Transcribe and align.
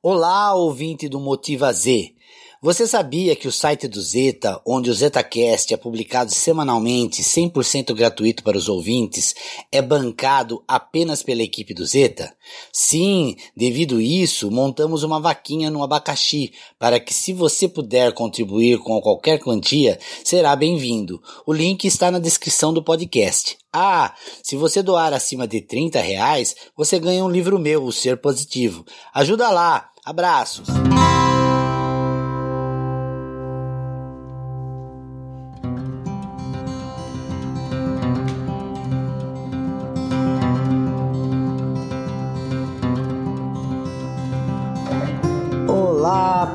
Olá, 0.00 0.54
ouvinte 0.54 1.08
do 1.08 1.18
Motiva 1.18 1.72
Z. 1.72 2.14
Você 2.60 2.88
sabia 2.88 3.36
que 3.36 3.46
o 3.46 3.52
site 3.52 3.86
do 3.86 4.02
Zeta, 4.02 4.60
onde 4.66 4.90
o 4.90 4.94
ZetaCast 4.94 5.72
é 5.72 5.76
publicado 5.76 6.32
semanalmente, 6.34 7.22
100% 7.22 7.94
gratuito 7.94 8.42
para 8.42 8.58
os 8.58 8.68
ouvintes, 8.68 9.32
é 9.70 9.80
bancado 9.80 10.64
apenas 10.66 11.22
pela 11.22 11.44
equipe 11.44 11.72
do 11.72 11.86
Zeta? 11.86 12.34
Sim, 12.72 13.36
devido 13.56 14.00
isso, 14.00 14.50
montamos 14.50 15.04
uma 15.04 15.20
vaquinha 15.20 15.70
no 15.70 15.84
abacaxi 15.84 16.52
para 16.80 16.98
que, 16.98 17.14
se 17.14 17.32
você 17.32 17.68
puder 17.68 18.12
contribuir 18.12 18.78
com 18.78 19.00
qualquer 19.00 19.38
quantia, 19.38 19.96
será 20.24 20.56
bem-vindo. 20.56 21.22
O 21.46 21.52
link 21.52 21.84
está 21.84 22.10
na 22.10 22.18
descrição 22.18 22.72
do 22.72 22.82
podcast. 22.82 23.56
Ah, 23.72 24.12
se 24.42 24.56
você 24.56 24.82
doar 24.82 25.12
acima 25.12 25.46
de 25.46 25.60
30 25.60 26.00
reais, 26.00 26.56
você 26.76 26.98
ganha 26.98 27.24
um 27.24 27.30
livro 27.30 27.56
meu, 27.56 27.84
O 27.84 27.92
Ser 27.92 28.16
Positivo. 28.16 28.84
Ajuda 29.14 29.48
lá! 29.48 29.90
Abraços! 30.04 30.66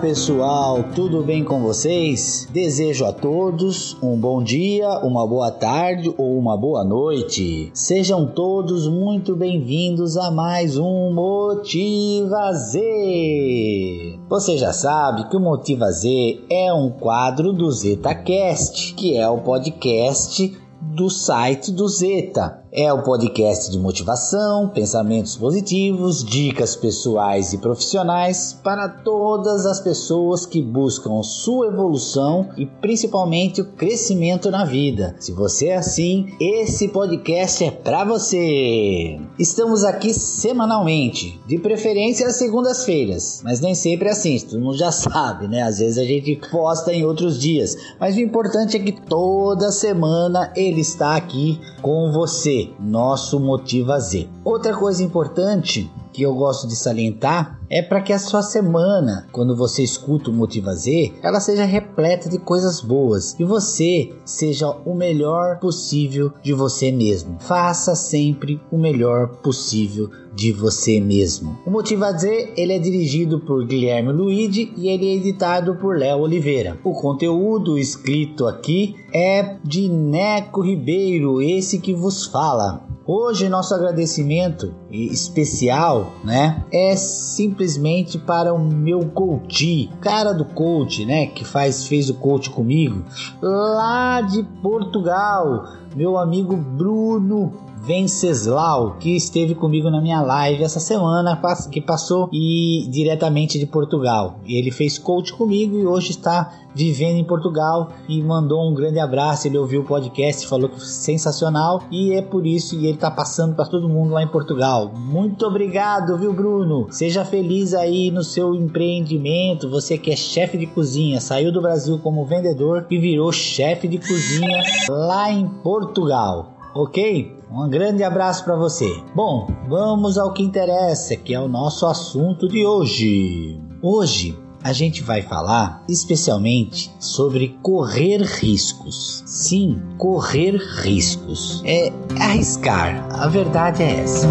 Pessoal, 0.04 0.84
tudo 0.94 1.24
bem 1.24 1.46
com 1.46 1.62
vocês? 1.62 2.46
Desejo 2.52 3.06
a 3.06 3.14
todos 3.14 3.96
um 4.04 4.18
bom 4.18 4.44
dia, 4.44 5.00
uma 5.00 5.26
boa 5.26 5.50
tarde 5.50 6.14
ou 6.18 6.38
uma 6.38 6.58
boa 6.58 6.84
noite. 6.84 7.72
Sejam 7.74 8.28
todos 8.28 8.86
muito 8.86 9.34
bem-vindos 9.34 10.18
a 10.18 10.30
mais 10.30 10.78
um 10.78 11.14
Motiva 11.14 12.52
Z. 12.52 14.20
Você 14.28 14.58
já 14.58 14.74
sabe 14.74 15.30
que 15.30 15.38
o 15.38 15.40
Motiva 15.40 15.90
Z 15.90 16.42
é 16.50 16.74
um 16.74 16.90
quadro 16.90 17.54
do 17.54 17.72
ZetaCast, 17.72 18.96
que 18.96 19.16
é 19.16 19.30
o 19.30 19.38
podcast 19.38 20.54
do 20.82 21.10
site 21.10 21.72
do 21.72 21.88
Zeta. 21.88 22.63
É 22.76 22.92
o 22.92 23.04
podcast 23.04 23.70
de 23.70 23.78
motivação, 23.78 24.68
pensamentos 24.68 25.38
positivos, 25.38 26.24
dicas 26.24 26.76
pessoais 26.76 27.54
e 27.54 27.60
profissionais 27.60 28.60
para 28.64 28.90
todas 28.90 29.68
as 29.68 29.80
pessoas 29.80 30.44
que 30.48 30.60
buscam 30.60 31.22
sua 31.22 31.68
evolução 31.68 32.50
e 32.58 32.66
principalmente 32.66 33.62
o 33.62 33.74
crescimento 33.74 34.50
na 34.50 34.66
vida. 34.66 35.16
Se 35.20 35.32
você 35.32 35.68
é 35.68 35.76
assim, 35.76 36.34
esse 36.40 36.88
podcast 36.88 37.64
é 37.64 37.70
para 37.70 38.04
você. 38.04 39.20
Estamos 39.38 39.84
aqui 39.84 40.12
semanalmente, 40.12 41.40
de 41.46 41.60
preferência 41.60 42.26
às 42.26 42.38
segundas-feiras, 42.38 43.42
mas 43.44 43.62
nem 43.62 43.76
sempre 43.76 44.08
é 44.08 44.14
assim, 44.14 44.40
todo 44.40 44.60
mundo 44.60 44.78
já 44.80 44.90
sabe, 44.92 45.48
né? 45.48 45.62
Às 45.62 45.78
vezes 45.78 46.00
a 46.00 46.04
gente 46.04 46.42
posta 46.50 46.92
em 46.92 47.06
outros 47.06 47.40
dias, 47.40 47.78
mas 48.00 48.16
o 48.16 48.20
importante 48.20 48.78
é 48.78 48.80
que 48.80 49.00
toda 49.00 49.72
semana 49.72 50.52
ele 50.56 50.82
está 50.82 51.16
aqui 51.16 51.62
com 51.80 52.12
você 52.12 52.63
nosso 52.80 53.40
Motiva 53.40 54.00
Z. 54.00 54.28
Outra 54.44 54.76
coisa 54.76 55.04
importante 55.04 55.90
que 56.14 56.22
eu 56.22 56.34
gosto 56.36 56.68
de 56.68 56.76
salientar 56.76 57.60
é 57.70 57.82
para 57.82 58.02
que 58.02 58.14
a 58.14 58.20
sua 58.20 58.44
semana, 58.44 59.28
quando 59.32 59.56
você 59.56 59.82
escuta 59.82 60.30
o 60.30 60.34
Motiva 60.34 60.74
Z, 60.76 61.14
ela 61.24 61.40
seja 61.40 61.66
repleta 61.66 62.30
de 62.30 62.38
coisas 62.38 62.80
boas 62.80 63.36
e 63.40 63.44
você 63.44 64.14
seja 64.24 64.70
o 64.86 64.94
melhor 64.94 65.60
possível 65.60 66.32
de 66.44 66.54
você 66.54 66.92
mesmo. 66.92 67.38
Faça 67.40 67.96
sempre 67.96 68.62
o 68.72 68.78
melhor 68.78 69.28
possível 69.42 70.10
de 70.36 70.52
você 70.52 71.00
mesmo. 71.00 71.58
O 71.66 71.72
Motiva 71.72 72.12
Z 72.12 72.54
ele 72.56 72.74
é 72.74 72.80
dirigido 72.80 73.40
por 73.40 73.66
Guilherme 73.66 74.12
Luigi 74.12 74.72
e 74.78 74.90
ele 74.90 75.10
é 75.10 75.16
editado 75.16 75.76
por 75.76 75.98
Léo 75.98 76.20
Oliveira. 76.20 76.78
O 76.84 76.94
conteúdo 76.94 77.78
escrito 77.78 78.48
aqui 78.48 78.96
é 79.14 79.58
de 79.64 79.88
Neco 79.90 80.62
Ribeiro, 80.62 81.42
esse 81.42 81.80
que 81.80 81.94
vos 81.94 82.26
fala. 82.26 82.93
Hoje 83.06 83.50
nosso 83.50 83.76
agradecimento 83.76 84.74
especial, 84.90 86.14
né, 86.24 86.64
é 86.72 86.96
simplesmente 86.96 88.18
para 88.18 88.54
o 88.54 88.58
meu 88.58 89.02
coach, 89.10 89.90
cara 90.00 90.32
do 90.32 90.46
coach, 90.46 91.06
né, 91.06 91.28
que 91.28 91.44
faz 91.44 91.86
fez 91.86 92.10
o 92.10 92.14
coach 92.14 92.50
comigo, 92.50 93.04
lá 93.42 94.22
de 94.22 94.42
Portugal, 94.62 95.68
meu 95.94 96.18
amigo 96.18 96.56
Bruno 96.56 97.63
Venceslau, 97.86 98.96
que 98.98 99.14
esteve 99.14 99.54
comigo 99.54 99.90
na 99.90 100.00
minha 100.00 100.22
live 100.22 100.64
essa 100.64 100.80
semana, 100.80 101.38
que 101.70 101.82
passou 101.82 102.30
e 102.32 102.88
diretamente 102.90 103.60
de 103.60 103.66
Portugal. 103.66 104.40
Ele 104.48 104.72
fez 104.72 104.98
coach 104.98 105.34
comigo 105.34 105.78
e 105.78 105.86
hoje 105.86 106.12
está 106.12 106.64
vivendo 106.74 107.18
em 107.18 107.26
Portugal 107.26 107.92
e 108.08 108.24
mandou 108.24 108.70
um 108.70 108.74
grande 108.74 109.00
abraço. 109.00 109.48
Ele 109.48 109.58
ouviu 109.58 109.82
o 109.82 109.86
podcast, 109.86 110.48
falou 110.48 110.70
que 110.70 110.80
foi 110.80 110.88
sensacional 110.88 111.84
e 111.92 112.14
é 112.14 112.22
por 112.22 112.48
isso 112.48 112.80
que 112.80 112.86
ele 112.86 112.96
está 112.96 113.12
passando 113.12 113.54
para 113.54 113.66
todo 113.66 113.90
mundo 113.90 114.14
lá 114.14 114.24
em 114.24 114.30
Portugal. 114.30 114.94
Muito 114.96 115.46
obrigado, 115.46 116.18
viu, 116.18 116.32
Bruno? 116.32 116.88
Seja 116.90 117.26
feliz 117.26 117.74
aí 117.74 118.10
no 118.10 118.24
seu 118.24 118.56
empreendimento. 118.56 119.70
Você 119.70 119.98
que 119.98 120.10
é 120.10 120.16
chefe 120.16 120.58
de 120.58 120.68
cozinha, 120.68 121.20
saiu 121.20 121.52
do 121.52 121.62
Brasil 121.62 122.00
como 122.00 122.26
vendedor 122.26 122.88
e 122.90 122.98
virou 122.98 123.30
chefe 123.34 123.90
de 123.90 123.98
cozinha 123.98 124.64
lá 124.90 125.30
em 125.30 125.46
Portugal 125.48 126.53
ok? 126.74 127.38
Um 127.52 127.70
grande 127.70 128.04
abraço 128.04 128.44
para 128.44 128.56
você. 128.56 128.90
Bom, 129.16 129.48
vamos 129.68 130.18
ao 130.18 130.34
que 130.34 130.44
interessa, 130.44 131.16
que 131.16 131.34
é 131.34 131.40
o 131.40 131.48
nosso 131.48 131.86
assunto 131.86 132.48
de 132.48 132.66
hoje. 132.66 133.62
Hoje 133.82 134.38
a 134.64 134.72
gente 134.72 135.04
vai 135.04 135.22
falar 135.22 135.84
especialmente 135.90 136.90
sobre 137.00 137.60
correr 137.62 138.22
riscos. 138.22 139.22
Sim, 139.26 139.82
correr 139.98 140.56
riscos. 140.56 141.62
É 141.66 141.92
arriscar. 142.20 143.06
A 143.12 143.28
verdade 143.28 143.84
é 143.84 144.00
essa. 144.00 144.28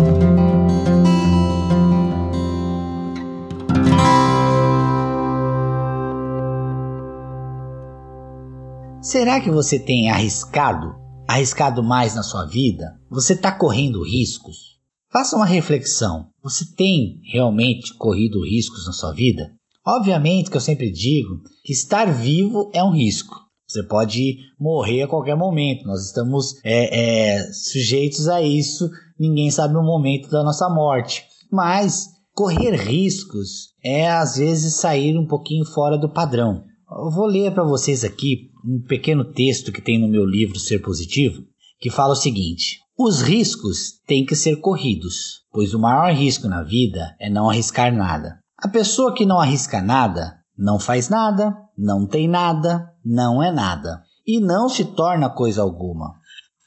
Será 9.03 9.41
que 9.41 9.51
você 9.51 9.79
tem 9.79 10.11
arriscado 10.11 11.02
arriscado 11.33 11.83
mais 11.83 12.15
na 12.15 12.23
sua 12.23 12.45
vida? 12.45 13.01
Você 13.11 13.33
está 13.33 13.51
correndo 13.51 14.05
riscos? 14.05 14.79
Faça 15.11 15.37
uma 15.37 15.47
reflexão. 15.47 16.27
Você 16.43 16.65
tem 16.75 17.21
realmente 17.25 17.95
corrido 17.95 18.45
riscos 18.45 18.87
na 18.87 18.93
sua 18.93 19.13
vida? 19.13 19.51
Obviamente 19.87 20.51
que 20.51 20.57
eu 20.57 20.61
sempre 20.61 20.91
digo 20.91 21.41
que 21.65 21.73
estar 21.73 22.07
vivo 22.13 22.71
é 22.75 22.83
um 22.85 22.93
risco. 22.93 23.35
Você 23.67 23.83
pode 23.83 24.37
morrer 24.61 25.03
a 25.03 25.09
qualquer 25.09 25.35
momento. 25.35 25.87
Nós 25.87 26.05
estamos 26.05 26.55
é, 26.63 27.39
é, 27.39 27.53
sujeitos 27.53 28.29
a 28.29 28.43
isso. 28.43 28.91
Ninguém 29.19 29.51
sabe 29.51 29.77
o 29.77 29.83
momento 29.83 30.29
da 30.29 30.45
nossa 30.45 30.69
morte. 30.69 31.25
Mas 31.51 32.09
correr 32.35 32.75
riscos 32.77 33.71
é 33.83 34.11
às 34.11 34.37
vezes 34.37 34.75
sair 34.75 35.17
um 35.17 35.27
pouquinho 35.27 35.65
fora 35.65 35.97
do 35.97 36.13
padrão. 36.13 36.65
Eu 36.91 37.11
vou 37.11 37.27
ler 37.27 37.53
para 37.53 37.65
vocês 37.65 38.05
aqui 38.05 38.52
um 38.65 38.81
pequeno 38.81 39.25
texto 39.25 39.73
que 39.73 39.83
tem 39.83 40.01
no 40.01 40.09
meu 40.09 40.25
livro 40.25 40.59
Ser 40.59 40.81
Positivo, 40.81 41.43
que 41.81 41.91
fala 41.91 42.13
o 42.13 42.17
seguinte: 42.17 42.79
Os 42.99 43.21
riscos 43.21 44.01
têm 44.07 44.25
que 44.25 44.37
ser 44.37 44.57
corridos, 44.57 45.43
pois 45.53 45.75
o 45.75 45.79
maior 45.79 46.13
risco 46.13 46.49
na 46.49 46.63
vida 46.63 47.15
é 47.21 47.29
não 47.29 47.51
arriscar 47.51 47.95
nada. 47.95 48.39
A 48.59 48.69
pessoa 48.69 49.15
que 49.15 49.27
não 49.27 49.41
arrisca 49.41 49.83
nada 49.83 50.37
não 50.57 50.79
faz 50.79 51.09
nada, 51.09 51.57
não 51.77 52.07
tem 52.07 52.29
nada, 52.29 52.89
não 53.05 53.43
é 53.43 53.51
nada 53.51 54.03
e 54.27 54.41
não 54.41 54.69
se 54.69 54.85
torna 54.85 55.29
coisa 55.29 55.63
alguma. 55.63 56.15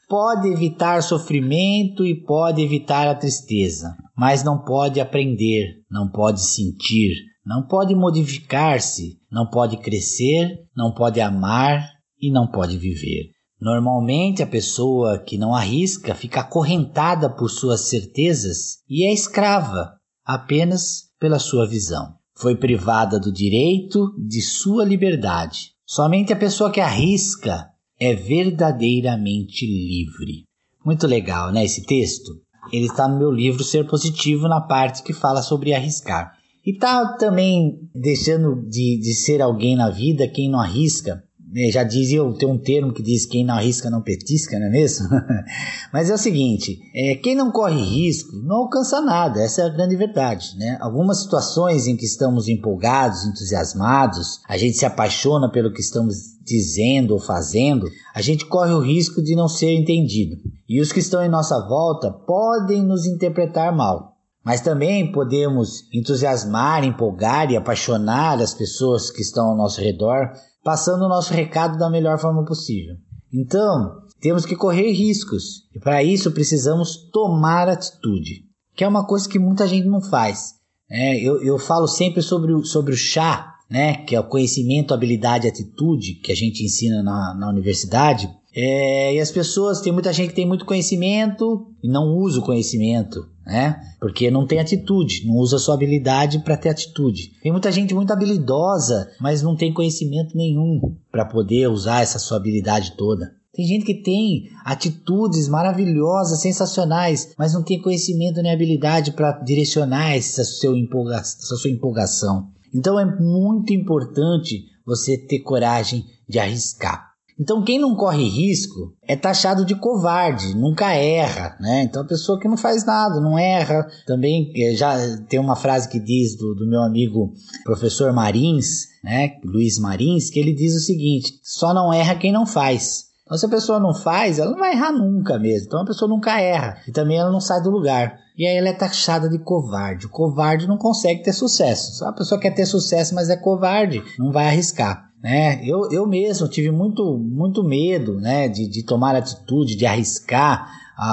Pode 0.08 0.50
evitar 0.50 1.02
sofrimento 1.02 2.06
e 2.06 2.24
pode 2.24 2.62
evitar 2.62 3.08
a 3.08 3.16
tristeza, 3.16 3.96
mas 4.16 4.44
não 4.44 4.64
pode 4.64 5.00
aprender, 5.00 5.82
não 5.90 6.10
pode 6.10 6.42
sentir, 6.42 7.16
não 7.46 7.68
pode 7.68 7.94
modificar-se, 7.94 9.20
não 9.32 9.48
pode 9.48 9.78
crescer, 9.78 10.58
não 10.76 10.92
pode 10.92 11.22
amar 11.22 11.92
e 12.20 12.32
não 12.32 12.48
pode 12.48 12.78
viver. 12.78 13.30
Normalmente, 13.62 14.44
a 14.44 14.48
pessoa 14.48 15.20
que 15.20 15.38
não 15.38 15.56
arrisca 15.56 16.14
fica 16.16 16.42
acorrentada 16.42 17.30
por 17.30 17.50
suas 17.50 17.90
certezas 17.90 18.80
e 18.90 19.08
é 19.08 19.14
escrava 19.14 19.94
apenas 20.26 21.06
pela 21.20 21.40
sua 21.40 21.68
visão. 21.68 22.16
Foi 22.38 22.56
privada 22.56 23.20
do 23.20 23.32
direito 23.32 24.12
de 24.18 24.42
sua 24.42 24.84
liberdade. 24.84 25.72
Somente 25.86 26.34
a 26.34 26.36
pessoa 26.36 26.72
que 26.72 26.82
arrisca 26.82 27.70
é 28.00 28.14
verdadeiramente 28.14 29.66
livre. 29.66 30.44
Muito 30.84 31.08
legal, 31.08 31.52
né? 31.52 31.64
Esse 31.64 31.86
texto. 31.86 32.32
Ele 32.74 32.88
está 32.88 33.08
no 33.08 33.18
meu 33.18 33.32
livro 33.32 33.64
Ser 33.64 33.88
Positivo, 33.88 34.48
na 34.48 34.60
parte 34.60 35.04
que 35.04 35.14
fala 35.14 35.42
sobre 35.42 35.74
arriscar. 35.74 36.34
E 36.66 36.74
tá 36.74 37.16
também 37.20 37.80
deixando 37.94 38.68
de, 38.68 39.00
de 39.00 39.14
ser 39.14 39.42
alguém 39.42 39.76
na 39.76 39.90
vida 39.90 40.28
quem 40.28 40.50
não 40.50 40.60
arrisca, 40.60 41.24
né, 41.56 41.72
já 41.72 41.84
dizia, 41.84 42.20
tem 42.38 42.50
um 42.50 42.58
termo 42.58 42.92
que 42.92 43.02
diz 43.02 43.26
quem 43.26 43.46
não 43.46 43.54
arrisca 43.54 43.90
não 43.90 44.02
petisca, 44.02 44.60
não 44.60 44.68
é 44.68 44.70
mesmo? 44.70 45.08
Mas 45.94 46.10
é 46.10 46.14
o 46.14 46.18
seguinte, 46.18 46.78
é, 46.94 47.16
quem 47.16 47.34
não 47.34 47.50
corre 47.50 47.82
risco 47.82 48.36
não 48.44 48.58
alcança 48.58 49.00
nada, 49.00 49.42
essa 49.42 49.62
é 49.62 49.66
a 49.66 49.70
grande 49.70 49.96
verdade, 49.96 50.58
né? 50.58 50.78
Algumas 50.82 51.22
situações 51.22 51.88
em 51.88 51.96
que 51.96 52.06
estamos 52.06 52.50
empolgados, 52.50 53.26
entusiasmados, 53.26 54.42
a 54.50 54.58
gente 54.58 54.76
se 54.76 54.86
apaixona 54.86 55.50
pelo 55.50 55.72
que 55.72 55.80
estamos 55.80 56.36
dizendo 56.44 57.14
ou 57.14 57.20
fazendo, 57.20 57.88
a 58.14 58.22
gente 58.22 58.46
corre 58.46 58.74
o 58.74 58.82
risco 58.82 59.24
de 59.24 59.34
não 59.34 59.48
ser 59.48 59.74
entendido. 59.74 60.36
E 60.68 60.82
os 60.82 60.92
que 60.92 61.00
estão 61.00 61.24
em 61.24 61.30
nossa 61.30 61.60
volta 61.68 62.12
podem 62.12 62.84
nos 62.84 63.06
interpretar 63.06 63.74
mal. 63.74 64.15
Mas 64.46 64.62
também 64.62 65.12
podemos 65.12 65.92
entusiasmar, 65.92 66.84
empolgar 66.84 67.50
e 67.50 67.58
apaixonar 67.58 68.40
as 68.40 68.54
pessoas 68.54 69.10
que 69.10 69.22
estão 69.22 69.48
ao 69.48 69.58
nosso 69.58 69.82
redor, 69.82 70.32
passando 70.64 71.06
o 71.06 71.10
nosso 71.10 71.34
recado 71.34 71.80
da 71.80 71.90
melhor 71.90 72.20
forma 72.20 72.46
possível. 72.46 72.96
Então, 73.34 74.04
temos 74.22 74.46
que 74.46 74.56
correr 74.56 74.92
riscos 74.92 75.64
e 75.76 75.80
para 75.80 76.04
isso 76.04 76.32
precisamos 76.32 77.10
tomar 77.12 77.68
atitude, 77.68 78.44
que 78.76 78.84
é 78.84 78.88
uma 78.88 79.06
coisa 79.06 79.28
que 79.28 79.40
muita 79.40 79.68
gente 79.68 79.88
não 79.88 80.00
faz. 80.00 80.54
É, 80.90 81.20
eu, 81.20 81.42
eu 81.42 81.58
falo 81.58 81.88
sempre 81.88 82.22
sobre 82.22 82.54
o, 82.54 82.64
sobre 82.64 82.94
o 82.94 82.98
chá, 82.98 83.52
né, 83.70 83.96
que 84.06 84.16
é 84.16 84.20
o 84.20 84.28
conhecimento, 84.28 84.94
habilidade 84.94 85.48
e 85.48 85.50
atitude 85.50 86.16
que 86.24 86.32
a 86.32 86.36
gente 86.36 86.64
ensina 86.64 87.02
na, 87.02 87.34
na 87.34 87.50
universidade. 87.50 88.30
É, 88.56 89.16
e 89.16 89.20
as 89.20 89.32
pessoas, 89.32 89.82
tem 89.82 89.92
muita 89.92 90.14
gente 90.14 90.30
que 90.30 90.36
tem 90.36 90.48
muito 90.48 90.66
conhecimento 90.66 91.68
e 91.84 91.90
não 91.90 92.16
usa 92.16 92.40
o 92.40 92.44
conhecimento 92.44 93.36
né? 93.46 93.80
Porque 94.00 94.32
não 94.32 94.48
tem 94.48 94.60
atitude, 94.60 95.26
não 95.28 95.36
usa 95.36 95.60
sua 95.60 95.76
habilidade 95.76 96.40
para 96.40 96.58
ter 96.58 96.70
atitude. 96.70 97.32
Tem 97.42 97.52
muita 97.52 97.72
gente 97.72 97.94
muito 97.94 98.12
habilidosa, 98.12 99.10
mas 99.22 99.42
não 99.42 99.56
tem 99.56 99.74
conhecimento 99.74 100.36
nenhum 100.36 100.96
para 101.12 101.26
poder 101.26 101.68
usar 101.68 102.02
essa 102.02 102.18
sua 102.18 102.38
habilidade 102.38 102.94
toda. 102.98 103.34
Tem 103.54 103.66
gente 103.66 103.86
que 103.86 104.02
tem 104.02 104.50
atitudes 104.66 105.48
maravilhosas, 105.48 106.42
sensacionais, 106.42 107.34
mas 107.38 107.54
não 107.54 107.64
tem 107.64 107.82
conhecimento 107.82 108.42
nem 108.42 108.52
habilidade 108.52 109.12
para 109.12 109.32
direcionar 109.44 110.14
essa, 110.14 110.42
empolga 110.68 111.16
essa 111.16 111.56
sua 111.56 111.70
empolgação. 111.70 112.50
Então 112.74 113.00
é 113.00 113.06
muito 113.06 113.72
importante 113.72 114.66
você 114.86 115.18
ter 115.18 115.40
coragem 115.40 116.06
de 116.28 116.38
arriscar. 116.38 117.15
Então, 117.38 117.62
quem 117.64 117.78
não 117.78 117.96
corre 117.96 118.24
risco 118.24 118.94
é 119.06 119.16
taxado 119.16 119.66
de 119.66 119.76
covarde, 119.76 120.56
nunca 120.56 120.94
erra, 120.94 121.58
né? 121.60 121.84
Então, 121.84 122.02
a 122.02 122.08
pessoa 122.08 122.40
que 122.40 122.48
não 122.48 122.56
faz 122.56 122.86
nada, 122.86 123.20
não 123.20 123.38
erra. 123.38 123.86
Também 124.08 124.54
eh, 124.56 124.74
já 124.74 124.96
tem 125.28 125.38
uma 125.38 125.56
frase 125.56 125.90
que 125.90 126.00
diz 126.00 126.38
do, 126.38 126.56
do 126.56 126.66
meu 126.66 126.82
amigo 126.82 127.34
professor 127.66 128.14
Marins, 128.14 128.88
né? 129.04 129.38
Luiz 129.44 129.78
Marins, 129.78 130.30
que 130.30 130.40
ele 130.40 130.54
diz 130.54 130.76
o 130.76 130.80
seguinte: 130.80 131.38
só 131.44 131.74
não 131.74 131.92
erra 131.92 132.16
quem 132.16 132.32
não 132.32 132.46
faz. 132.46 133.06
Então, 133.26 133.38
se 133.38 133.46
a 133.46 133.50
pessoa 133.50 133.80
não 133.80 133.94
faz, 133.94 134.40
ela 134.40 134.52
não 134.52 134.60
vai 134.60 134.72
errar 134.72 134.94
nunca 134.94 135.38
mesmo. 135.38 135.68
Então, 135.68 135.82
a 135.82 135.86
pessoa 135.86 136.08
nunca 136.08 136.40
erra. 136.40 136.78
E 136.88 136.92
também 136.92 137.18
ela 137.18 137.32
não 137.32 137.42
sai 137.42 137.62
do 137.62 137.72
lugar. 137.72 138.18
E 138.38 138.46
aí 138.46 138.56
ela 138.56 138.70
é 138.70 138.74
taxada 138.74 139.28
de 139.28 139.40
covarde. 139.40 140.06
O 140.06 140.10
covarde 140.10 140.68
não 140.68 140.78
consegue 140.78 141.24
ter 141.24 141.34
sucesso. 141.34 141.98
Só 141.98 142.08
a 142.08 142.14
pessoa 142.14 142.40
quer 142.40 142.52
ter 142.52 142.66
sucesso, 142.66 143.16
mas 143.16 143.30
é 143.30 143.36
covarde, 143.36 144.04
não 144.20 144.32
vai 144.32 144.46
arriscar 144.48 145.06
né? 145.26 145.60
Eu, 145.66 145.92
eu 145.92 146.06
mesmo 146.06 146.48
tive 146.48 146.70
muito, 146.70 147.18
muito 147.18 147.64
medo, 147.64 148.22
né, 148.22 148.48
de, 148.48 148.68
de 148.68 148.84
tomar 148.84 149.16
atitude, 149.16 149.76
de 149.76 149.84
arriscar 149.84 150.70
a, 150.96 151.08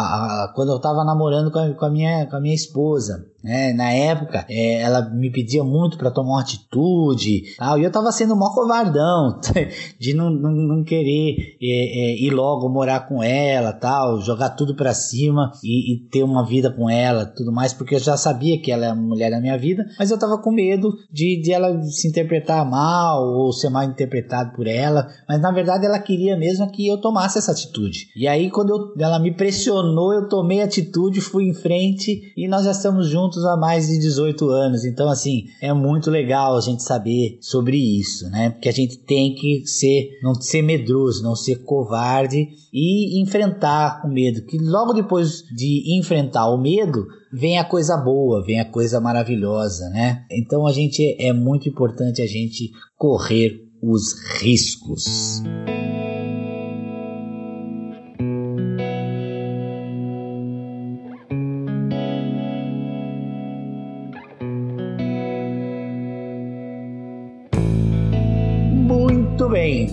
a, 0.45 0.53
quando 0.55 0.69
eu 0.69 0.77
estava 0.77 1.03
namorando 1.03 1.51
com 1.51 1.59
a, 1.59 1.73
com 1.73 1.87
a, 1.87 1.91
minha, 1.91 2.27
com 2.27 2.37
a 2.37 2.41
minha 2.41 2.55
esposa. 2.55 3.25
Né? 3.43 3.73
Na 3.73 3.91
época, 3.91 4.47
é, 4.49 4.83
ela 4.83 5.09
me 5.11 5.31
pedia 5.31 5.65
muito 5.65 5.99
para 5.99 6.11
tomar 6.11 6.33
uma 6.33 6.41
atitude 6.41 7.55
tal, 7.57 7.79
e 7.79 7.85
eu 7.85 7.91
tava 7.91 8.13
sendo 8.13 8.37
mó 8.37 8.51
covardão 8.55 9.41
de 9.99 10.15
não, 10.15 10.31
não, 10.31 10.51
não 10.51 10.85
querer 10.85 11.57
é, 11.61 11.67
é, 11.67 12.23
ir 12.23 12.31
logo 12.31 12.69
morar 12.69 13.09
com 13.09 13.23
ela, 13.23 13.73
tal, 13.73 14.21
jogar 14.21 14.51
tudo 14.51 14.75
para 14.75 14.95
cima 14.95 15.53
e, 15.63 15.95
e, 15.95 15.99
ter 16.09 16.23
uma 16.23 16.47
vida 16.47 16.71
com 16.71 16.89
ela, 16.89 17.27
tudo 17.27 17.53
mais, 17.53 17.73
porque 17.73 17.95
eu 17.95 17.99
já 17.99 18.17
sabia 18.17 18.61
que 18.61 18.71
ela 18.71 18.87
é 18.87 18.89
a 18.91 18.95
mulher 18.95 19.31
da 19.31 19.41
minha 19.41 19.59
vida, 19.59 19.85
mas 19.99 20.11
eu 20.11 20.19
tava 20.19 20.39
com 20.39 20.53
medo 20.53 20.93
de, 21.11 21.41
de 21.41 21.53
ela 21.53 21.83
se 21.83 22.09
interpretar 22.09 22.69
mal 22.69 23.23
ou 23.25 23.53
ser 23.53 23.71
mal 23.71 23.85
interpretado 23.85 24.53
por 24.55 24.67
ela, 24.67 25.09
mas 25.29 25.41
na 25.41 25.51
verdade 25.51 25.87
ela 25.87 25.99
queria 25.99 26.37
mesmo 26.37 26.71
que 26.71 26.87
eu 26.87 26.99
tomasse 26.99 27.39
essa 27.39 27.53
atitude. 27.53 28.09
E 28.17 28.27
aí, 28.27 28.51
quando 28.51 28.71
eu, 28.71 29.05
ela 29.05 29.19
me 29.19 29.35
pressionou, 29.35 30.13
eu 30.13 30.29
tomei 30.29 30.63
atitude, 30.63 31.21
fui 31.21 31.45
em 31.45 31.55
frente 31.55 32.33
e 32.37 32.49
nós 32.49 32.65
já 32.65 32.73
estamos 32.73 33.09
juntos 33.09 33.32
juntos 33.33 33.45
há 33.45 33.57
mais 33.57 33.89
de 33.89 33.99
18 33.99 34.49
anos. 34.51 34.85
Então, 34.85 35.09
assim, 35.09 35.47
é 35.61 35.73
muito 35.73 36.11
legal 36.11 36.57
a 36.57 36.61
gente 36.61 36.83
saber 36.83 37.39
sobre 37.41 37.77
isso, 37.77 38.29
né? 38.31 38.51
Porque 38.51 38.69
a 38.69 38.73
gente 38.73 38.99
tem 38.99 39.35
que 39.35 39.67
ser, 39.67 40.11
não 40.23 40.35
ser 40.35 40.63
medroso, 40.63 41.23
não 41.23 41.35
ser 41.35 41.65
covarde 41.65 42.49
e 42.73 43.23
enfrentar 43.23 44.03
o 44.05 44.09
medo. 44.09 44.45
Que 44.45 44.59
logo 44.59 44.93
depois 44.93 45.43
de 45.55 45.99
enfrentar 45.99 46.51
o 46.51 46.61
medo, 46.61 47.07
vem 47.33 47.59
a 47.59 47.65
coisa 47.65 47.97
boa, 47.97 48.45
vem 48.45 48.61
a 48.61 48.71
coisa 48.71 49.01
maravilhosa, 49.01 49.89
né? 49.91 50.25
Então 50.31 50.67
a 50.67 50.73
gente 50.73 51.17
é 51.19 51.33
muito 51.33 51.69
importante 51.69 52.21
a 52.21 52.27
gente 52.27 52.71
correr 52.97 53.61
os 53.83 54.15
riscos. 54.41 55.43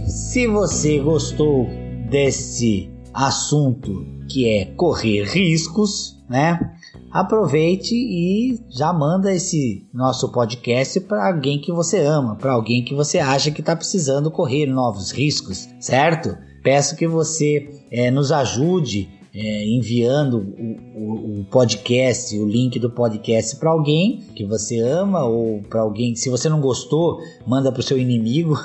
Se 0.08 0.46
você 0.46 1.00
gostou 1.00 1.68
desse 2.10 2.88
assunto 3.12 4.06
que 4.30 4.48
é 4.48 4.66
correr 4.66 5.24
riscos, 5.24 6.22
né? 6.30 6.76
Aproveite 7.12 7.96
e 7.96 8.60
já 8.70 8.94
manda 8.94 9.34
esse 9.34 9.88
nosso 9.92 10.32
podcast 10.32 11.00
para 11.02 11.28
alguém 11.28 11.60
que 11.60 11.72
você 11.72 12.00
ama, 12.00 12.36
para 12.36 12.52
alguém 12.52 12.84
que 12.84 12.94
você 12.94 13.18
acha 13.18 13.50
que 13.50 13.62
está 13.62 13.76
precisando 13.76 14.30
correr 14.30 14.68
novos 14.68 15.10
riscos, 15.10 15.68
certo? 15.80 16.38
Peço 16.64 16.96
que 16.96 17.08
você 17.08 17.68
é, 17.92 18.12
nos 18.12 18.32
ajude 18.32 19.10
é, 19.34 19.66
enviando 19.68 20.38
o, 20.38 21.00
o, 21.00 21.40
o, 21.42 21.46
podcast, 21.46 22.38
o 22.38 22.48
link 22.48 22.80
do 22.80 22.90
podcast 22.90 23.56
para 23.58 23.70
alguém 23.70 24.24
que 24.36 24.46
você 24.46 24.80
ama 24.80 25.24
ou 25.24 25.62
para 25.70 25.82
alguém 25.82 26.14
que 26.14 26.20
se 26.20 26.30
você 26.30 26.50
não 26.50 26.60
gostou, 26.60 27.20
manda 27.46 27.72
para 27.72 27.80
o 27.80 27.84
seu 27.84 27.98
inimigo. 27.98 28.58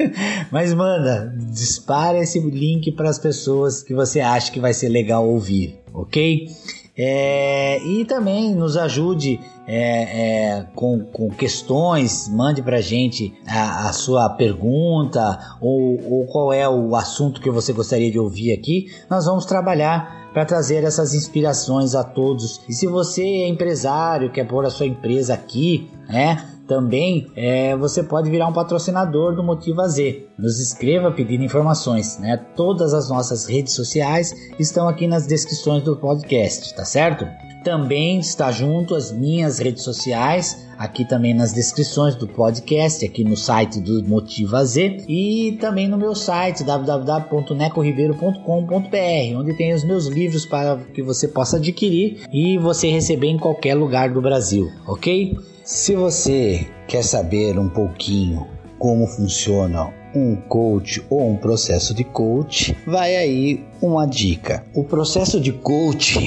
Mas 0.50 0.72
manda, 0.72 1.34
dispara 1.52 2.18
esse 2.18 2.40
link 2.40 2.92
para 2.92 3.10
as 3.10 3.18
pessoas 3.18 3.82
que 3.82 3.94
você 3.94 4.20
acha 4.20 4.50
que 4.50 4.60
vai 4.60 4.72
ser 4.72 4.88
legal 4.88 5.28
ouvir, 5.28 5.78
ok? 5.92 6.48
É, 6.98 7.78
e 7.82 8.06
também 8.06 8.54
nos 8.54 8.76
ajude 8.76 9.38
é, 9.66 10.54
é, 10.56 10.66
com, 10.74 11.00
com, 11.00 11.28
questões, 11.28 12.26
mande 12.28 12.62
para 12.62 12.80
gente 12.80 13.34
a, 13.46 13.88
a, 13.88 13.92
sua 13.92 14.30
pergunta 14.30 15.56
ou, 15.60 16.00
ou 16.10 16.26
qual 16.26 16.52
é 16.54 16.66
o 16.66 16.96
assunto 16.96 17.40
que 17.40 17.50
você 17.50 17.72
gostaria 17.72 18.10
de 18.10 18.18
ouvir 18.18 18.52
aqui. 18.52 18.86
Nós 19.10 19.26
vamos 19.26 19.44
trabalhar 19.44 20.30
para 20.32 20.46
trazer 20.46 20.84
essas 20.84 21.14
inspirações 21.14 21.94
a 21.94 22.02
todos. 22.02 22.62
E 22.68 22.72
se 22.72 22.86
você 22.86 23.22
é 23.22 23.48
empresário, 23.48 24.32
quer 24.32 24.46
pôr 24.46 24.64
a 24.64 24.70
sua 24.70 24.86
empresa 24.86 25.34
aqui, 25.34 25.90
né? 26.08 26.55
Também 26.66 27.28
é, 27.36 27.76
você 27.76 28.02
pode 28.02 28.28
virar 28.28 28.48
um 28.48 28.52
patrocinador 28.52 29.34
do 29.34 29.42
Motiva 29.42 29.88
Z. 29.88 30.26
Nos 30.38 30.58
escreva 30.58 31.12
pedindo 31.12 31.44
informações, 31.44 32.18
né? 32.18 32.36
Todas 32.56 32.92
as 32.92 33.08
nossas 33.08 33.46
redes 33.46 33.72
sociais 33.72 34.34
estão 34.58 34.88
aqui 34.88 35.06
nas 35.06 35.26
descrições 35.26 35.84
do 35.84 35.96
podcast, 35.96 36.74
tá 36.74 36.84
certo? 36.84 37.26
Também 37.62 38.18
está 38.20 38.50
junto 38.52 38.94
as 38.94 39.10
minhas 39.10 39.58
redes 39.58 39.82
sociais, 39.82 40.68
aqui 40.78 41.04
também 41.04 41.34
nas 41.34 41.52
descrições 41.52 42.14
do 42.14 42.28
podcast, 42.28 43.04
aqui 43.04 43.24
no 43.24 43.36
site 43.36 43.80
do 43.80 44.04
Motiva 44.04 44.64
Z 44.64 45.04
e 45.08 45.58
também 45.60 45.88
no 45.88 45.98
meu 45.98 46.14
site 46.14 46.62
www.necoribeiro.com.br, 46.62 49.36
onde 49.36 49.56
tem 49.56 49.74
os 49.74 49.82
meus 49.82 50.06
livros 50.06 50.46
para 50.46 50.76
que 50.94 51.02
você 51.02 51.26
possa 51.26 51.56
adquirir 51.56 52.20
e 52.32 52.56
você 52.56 52.88
receber 52.88 53.26
em 53.28 53.38
qualquer 53.38 53.74
lugar 53.74 54.10
do 54.10 54.22
Brasil, 54.22 54.70
ok? 54.86 55.36
Se 55.66 55.96
você 55.96 56.64
quer 56.86 57.02
saber 57.02 57.58
um 57.58 57.68
pouquinho 57.68 58.46
como 58.78 59.04
funciona 59.04 59.92
um 60.14 60.36
coach 60.36 61.04
ou 61.10 61.28
um 61.28 61.36
processo 61.36 61.92
de 61.92 62.04
coach, 62.04 62.76
vai 62.86 63.16
aí 63.16 63.64
uma 63.82 64.06
dica. 64.06 64.64
O 64.72 64.84
processo 64.84 65.40
de 65.40 65.50
coach, 65.50 66.20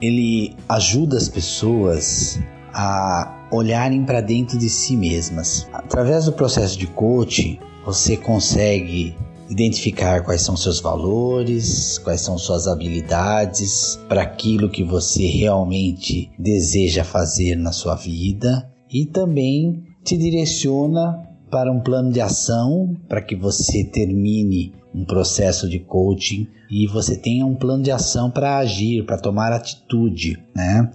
ele 0.00 0.56
ajuda 0.68 1.16
as 1.16 1.28
pessoas 1.28 2.40
a 2.74 3.46
olharem 3.52 4.04
para 4.04 4.20
dentro 4.20 4.58
de 4.58 4.68
si 4.68 4.96
mesmas. 4.96 5.68
Através 5.72 6.24
do 6.24 6.32
processo 6.32 6.76
de 6.76 6.88
coach, 6.88 7.60
você 7.86 8.16
consegue 8.16 9.16
identificar 9.48 10.24
quais 10.24 10.42
são 10.42 10.56
seus 10.56 10.80
valores, 10.80 11.98
quais 11.98 12.20
são 12.20 12.36
suas 12.36 12.66
habilidades 12.66 13.96
para 14.08 14.22
aquilo 14.22 14.68
que 14.68 14.82
você 14.82 15.24
realmente 15.24 16.32
deseja 16.36 17.04
fazer 17.04 17.54
na 17.54 17.70
sua 17.70 17.94
vida 17.94 18.71
e 18.92 19.06
também 19.06 19.82
te 20.04 20.16
direciona 20.16 21.28
para 21.50 21.70
um 21.70 21.80
plano 21.80 22.10
de 22.10 22.20
ação 22.20 22.96
para 23.08 23.20
que 23.20 23.36
você 23.36 23.84
termine 23.84 24.72
um 24.94 25.04
processo 25.04 25.68
de 25.68 25.78
coaching 25.78 26.46
e 26.70 26.86
você 26.86 27.16
tenha 27.16 27.46
um 27.46 27.54
plano 27.54 27.82
de 27.82 27.90
ação 27.90 28.30
para 28.30 28.58
agir, 28.58 29.04
para 29.04 29.18
tomar 29.18 29.52
atitude, 29.52 30.38
né? 30.54 30.90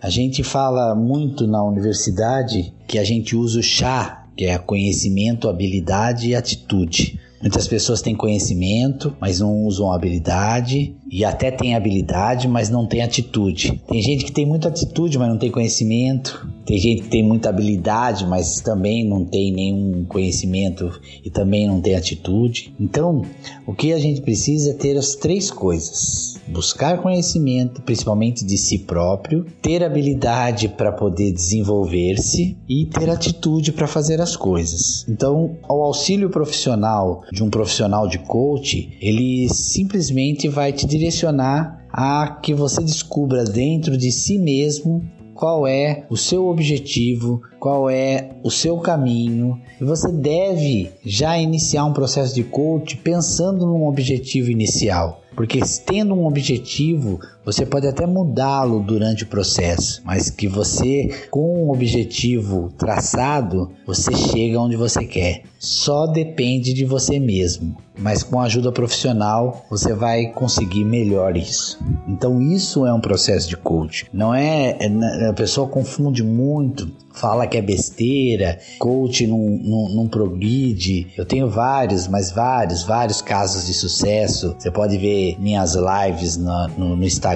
A 0.00 0.10
gente 0.10 0.42
fala 0.42 0.94
muito 0.94 1.46
na 1.46 1.62
universidade 1.62 2.74
que 2.86 2.98
a 2.98 3.04
gente 3.04 3.36
usa 3.36 3.60
o 3.60 3.62
chá, 3.62 4.26
que 4.36 4.46
é 4.46 4.58
conhecimento, 4.58 5.48
habilidade 5.48 6.28
e 6.28 6.34
atitude. 6.34 7.20
Muitas 7.40 7.66
pessoas 7.66 8.00
têm 8.00 8.14
conhecimento, 8.14 9.16
mas 9.20 9.40
não 9.40 9.64
usam 9.64 9.90
habilidade, 9.92 10.94
e 11.10 11.24
até 11.24 11.50
têm 11.50 11.74
habilidade, 11.74 12.46
mas 12.46 12.70
não 12.70 12.86
têm 12.86 13.02
atitude. 13.02 13.82
Tem 13.88 14.00
gente 14.00 14.24
que 14.24 14.32
tem 14.32 14.46
muita 14.46 14.68
atitude, 14.68 15.18
mas 15.18 15.28
não 15.28 15.38
tem 15.38 15.50
conhecimento. 15.50 16.48
Tem 16.64 16.78
gente 16.78 17.02
que 17.02 17.08
tem 17.08 17.22
muita 17.22 17.48
habilidade, 17.48 18.26
mas 18.26 18.60
também 18.60 19.06
não 19.06 19.24
tem 19.24 19.52
nenhum 19.52 20.04
conhecimento 20.04 21.00
e 21.24 21.30
também 21.30 21.66
não 21.66 21.80
tem 21.80 21.94
atitude. 21.94 22.74
Então, 22.78 23.22
o 23.66 23.74
que 23.74 23.92
a 23.92 23.98
gente 23.98 24.20
precisa 24.20 24.70
é 24.70 24.74
ter 24.74 24.96
as 24.96 25.14
três 25.14 25.50
coisas: 25.50 26.40
buscar 26.48 27.02
conhecimento, 27.02 27.82
principalmente 27.82 28.44
de 28.44 28.56
si 28.56 28.78
próprio, 28.78 29.44
ter 29.60 29.82
habilidade 29.82 30.68
para 30.68 30.92
poder 30.92 31.32
desenvolver-se 31.32 32.56
e 32.68 32.86
ter 32.86 33.10
atitude 33.10 33.72
para 33.72 33.86
fazer 33.86 34.20
as 34.20 34.36
coisas. 34.36 35.04
Então, 35.08 35.56
ao 35.64 35.82
auxílio 35.82 36.30
profissional 36.30 37.22
de 37.32 37.42
um 37.42 37.50
profissional 37.50 38.06
de 38.06 38.18
coach, 38.18 38.96
ele 39.00 39.48
simplesmente 39.48 40.48
vai 40.48 40.72
te 40.72 40.86
direcionar 40.86 41.82
a 41.92 42.38
que 42.42 42.54
você 42.54 42.82
descubra 42.82 43.44
dentro 43.44 43.96
de 43.96 44.10
si 44.10 44.38
mesmo 44.38 45.02
qual 45.42 45.66
é 45.66 46.04
o 46.08 46.16
seu 46.16 46.46
objetivo, 46.46 47.42
qual 47.58 47.90
é 47.90 48.36
o 48.44 48.50
seu 48.50 48.78
caminho, 48.78 49.60
e 49.80 49.84
você 49.84 50.12
deve 50.12 50.92
já 51.04 51.36
iniciar 51.36 51.84
um 51.84 51.92
processo 51.92 52.32
de 52.32 52.44
coach 52.44 52.96
pensando 52.98 53.66
num 53.66 53.88
objetivo 53.88 54.52
inicial. 54.52 55.20
Porque 55.34 55.58
tendo 55.84 56.14
um 56.14 56.26
objetivo, 56.26 57.18
você 57.44 57.66
pode 57.66 57.86
até 57.86 58.06
mudá-lo 58.06 58.80
durante 58.80 59.24
o 59.24 59.26
processo, 59.26 60.00
mas 60.04 60.30
que 60.30 60.46
você, 60.46 61.26
com 61.30 61.64
um 61.64 61.70
objetivo 61.70 62.72
traçado, 62.78 63.70
você 63.86 64.12
chega 64.14 64.60
onde 64.60 64.76
você 64.76 65.04
quer. 65.04 65.42
Só 65.58 66.06
depende 66.06 66.72
de 66.72 66.84
você 66.84 67.18
mesmo, 67.18 67.76
mas 67.98 68.22
com 68.22 68.40
ajuda 68.40 68.72
profissional 68.72 69.64
você 69.70 69.92
vai 69.92 70.26
conseguir 70.26 70.84
melhor 70.84 71.36
isso. 71.36 71.78
Então, 72.08 72.40
isso 72.40 72.86
é 72.86 72.92
um 72.92 73.00
processo 73.00 73.48
de 73.48 73.56
coach. 73.56 74.06
Não 74.12 74.34
é. 74.34 74.76
é 74.80 75.28
a 75.28 75.32
pessoa 75.32 75.68
confunde 75.68 76.22
muito 76.22 76.90
fala 77.12 77.46
que 77.46 77.56
é 77.56 77.62
besteira, 77.62 78.58
coach 78.78 79.26
não 79.26 80.08
progride. 80.08 81.08
Eu 81.16 81.24
tenho 81.24 81.48
vários, 81.48 82.08
mas 82.08 82.30
vários, 82.30 82.82
vários 82.82 83.20
casos 83.20 83.66
de 83.66 83.74
sucesso. 83.74 84.56
Você 84.58 84.70
pode 84.70 84.96
ver 84.98 85.36
minhas 85.38 85.74
lives 85.74 86.36
no, 86.36 86.68
no, 86.68 86.96
no 86.96 87.04
Instagram, 87.04 87.31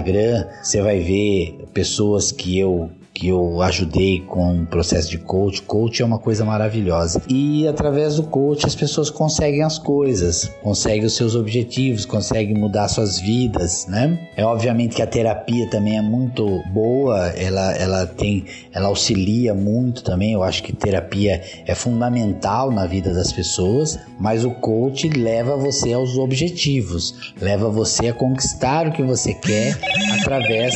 você 0.63 0.81
vai 0.81 1.01
ver 1.01 1.59
pessoas 1.73 2.31
que 2.33 2.59
eu 2.59 2.91
que 3.17 3.29
eu 3.29 3.63
ajudei 3.63 4.21
com 4.21 4.61
o 4.61 4.67
processo 4.67 5.09
de 5.09 5.17
coach. 5.17 5.63
Coach 5.63 6.03
é 6.03 6.05
uma 6.05 6.19
coisa 6.19 6.45
maravilhosa. 6.45 7.23
E 7.27 7.67
através 7.67 8.17
do 8.17 8.25
coach 8.25 8.67
as 8.67 8.75
pessoas 8.75 9.09
conseguem 9.09 9.63
as 9.63 9.79
coisas, 9.79 10.53
conseguem 10.63 11.07
os 11.07 11.17
seus 11.17 11.35
objetivos, 11.35 12.05
conseguem 12.05 12.55
mudar 12.55 12.89
suas 12.89 13.19
vidas, 13.19 13.87
né? 13.87 14.29
É 14.37 14.45
obviamente 14.45 14.97
que 14.97 15.01
a 15.01 15.07
terapia 15.07 15.67
também 15.71 15.97
é 15.97 16.03
muito 16.03 16.63
boa, 16.75 17.29
ela, 17.29 17.73
ela 17.77 18.07
tem, 18.07 18.45
ela 18.71 18.89
auxilia 18.89 19.55
muito 19.55 20.05
também. 20.05 20.35
Eu 20.35 20.43
acho 20.43 20.63
que 20.63 20.75
terapia 20.75 21.41
é 21.67 21.75
fundamental 21.75 22.71
na 22.71 22.85
vida 22.85 23.15
das 23.15 23.33
pessoas, 23.33 23.99
mas 24.21 24.45
o 24.45 24.51
coach 24.51 25.09
leva 25.09 25.57
você 25.57 25.95
aos 25.95 26.19
objetivos, 26.19 27.33
leva 27.41 27.71
você 27.71 28.09
a 28.09 28.13
conquistar 28.13 28.87
o 28.87 28.93
que 28.93 29.03
você 29.03 29.33
quer 29.33 29.79
através 30.21 30.75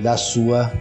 da 0.00 0.16
sua 0.16 0.72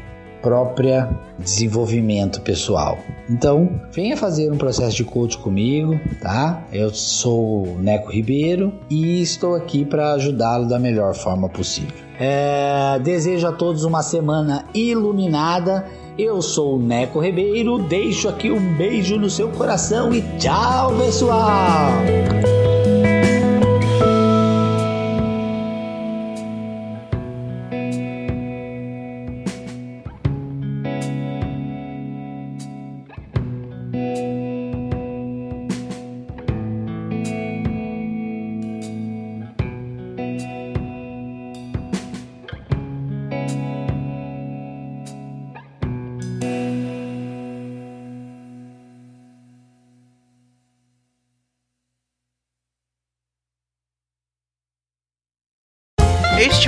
própria 0.47 1.09
desenvolvimento 1.37 2.39
pessoal. 2.41 2.97
Então, 3.29 3.69
venha 3.91 4.15
fazer 4.15 4.49
um 4.49 4.57
processo 4.57 4.95
de 4.95 5.03
coach 5.03 5.37
comigo, 5.37 5.99
tá? 6.21 6.63
Eu 6.71 6.93
sou 6.93 7.67
o 7.67 7.77
Neco 7.81 8.09
Ribeiro 8.09 8.73
e 8.89 9.21
estou 9.21 9.55
aqui 9.55 9.83
para 9.83 10.13
ajudá-lo 10.13 10.65
da 10.65 10.79
melhor 10.79 11.13
forma 11.13 11.49
possível. 11.49 11.91
É, 12.17 12.97
desejo 13.03 13.45
a 13.45 13.51
todos 13.51 13.83
uma 13.83 14.01
semana 14.01 14.63
iluminada. 14.73 15.85
Eu 16.17 16.41
sou 16.41 16.77
o 16.77 16.81
Neco 16.81 17.19
Ribeiro, 17.19 17.77
deixo 17.79 18.29
aqui 18.29 18.49
um 18.49 18.73
beijo 18.75 19.17
no 19.17 19.29
seu 19.29 19.49
coração 19.49 20.13
e 20.13 20.21
tchau, 20.39 20.95
pessoal! 20.97 21.91